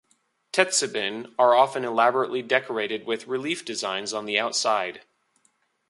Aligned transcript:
"Tetsubin" 0.51 1.31
are 1.37 1.53
often 1.53 1.85
elaborately 1.85 2.41
decorated 2.41 3.05
with 3.05 3.27
relief 3.27 3.63
designs 3.63 4.13
on 4.13 4.25
the 4.25 4.39
outside. 4.39 5.01